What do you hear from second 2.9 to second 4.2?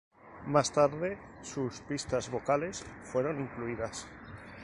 fueron incluidas.